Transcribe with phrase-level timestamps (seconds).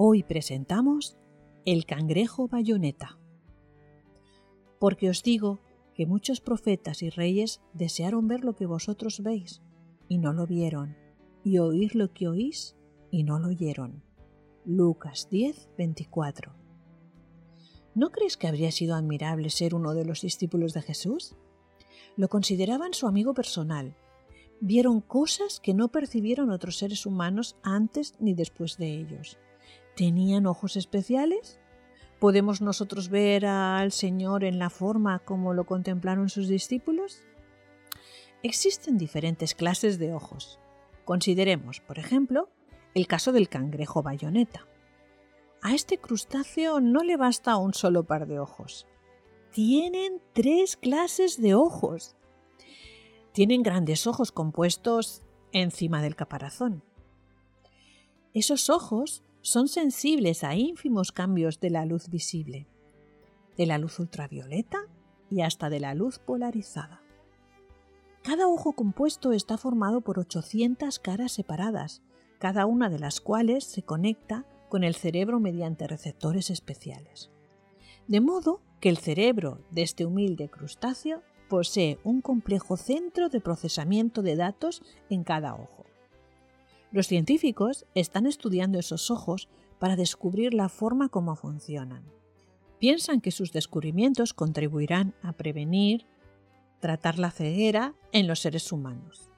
[0.00, 1.18] Hoy presentamos
[1.64, 3.18] el cangrejo bayoneta.
[4.78, 5.58] Porque os digo
[5.92, 9.60] que muchos profetas y reyes desearon ver lo que vosotros veis,
[10.06, 10.96] y no lo vieron,
[11.42, 12.76] y oír lo que oís,
[13.10, 14.04] y no lo oyeron.
[14.64, 16.54] Lucas 10, 24.
[17.96, 21.34] ¿No crees que habría sido admirable ser uno de los discípulos de Jesús?
[22.16, 23.96] Lo consideraban su amigo personal.
[24.60, 29.38] Vieron cosas que no percibieron otros seres humanos antes ni después de ellos
[29.98, 31.58] ¿Tenían ojos especiales?
[32.20, 37.24] ¿Podemos nosotros ver al Señor en la forma como lo contemplaron sus discípulos?
[38.44, 40.60] Existen diferentes clases de ojos.
[41.04, 42.48] Consideremos, por ejemplo,
[42.94, 44.68] el caso del cangrejo bayoneta.
[45.62, 48.86] A este crustáceo no le basta un solo par de ojos.
[49.50, 52.14] Tienen tres clases de ojos.
[53.32, 56.84] Tienen grandes ojos compuestos encima del caparazón.
[58.32, 62.66] Esos ojos son sensibles a ínfimos cambios de la luz visible,
[63.56, 64.78] de la luz ultravioleta
[65.30, 67.02] y hasta de la luz polarizada.
[68.22, 72.02] Cada ojo compuesto está formado por 800 caras separadas,
[72.38, 77.30] cada una de las cuales se conecta con el cerebro mediante receptores especiales.
[78.06, 84.22] De modo que el cerebro de este humilde crustáceo posee un complejo centro de procesamiento
[84.22, 85.77] de datos en cada ojo.
[86.90, 92.04] Los científicos están estudiando esos ojos para descubrir la forma como funcionan.
[92.78, 96.06] Piensan que sus descubrimientos contribuirán a prevenir,
[96.80, 99.28] tratar la ceguera en los seres humanos.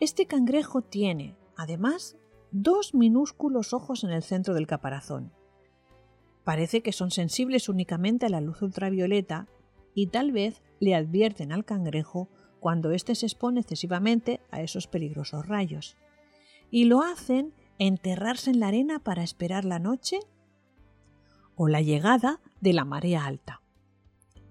[0.00, 2.16] Este cangrejo tiene, además,
[2.50, 5.32] dos minúsculos ojos en el centro del caparazón.
[6.44, 9.48] Parece que son sensibles únicamente a la luz ultravioleta
[9.94, 12.28] y tal vez le advierten al cangrejo
[12.60, 15.96] cuando éste se expone excesivamente a esos peligrosos rayos
[16.74, 20.18] y lo hacen enterrarse en la arena para esperar la noche
[21.54, 23.62] o la llegada de la marea alta.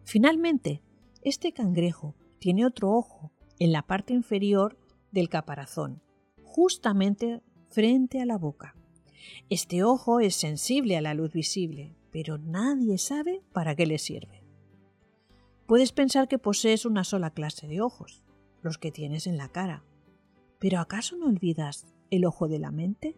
[0.06, 0.82] Finalmente,
[1.22, 4.78] este cangrejo tiene otro ojo en la parte inferior
[5.12, 6.02] del caparazón,
[6.46, 8.74] justamente frente a la boca.
[9.50, 14.46] Este ojo es sensible a la luz visible, pero nadie sabe para qué le sirve.
[15.66, 18.24] Puedes pensar que posees una sola clase de ojos,
[18.62, 19.84] los que tienes en la cara,
[20.58, 21.86] pero ¿acaso no olvidas
[22.16, 23.18] el ojo de la mente?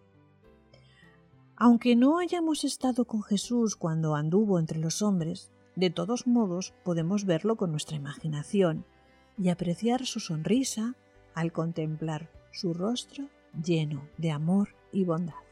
[1.58, 7.26] Aunque no hayamos estado con Jesús cuando anduvo entre los hombres, de todos modos podemos
[7.26, 8.86] verlo con nuestra imaginación
[9.38, 10.96] y apreciar su sonrisa
[11.34, 13.30] al contemplar su rostro
[13.62, 15.45] lleno de amor y bondad.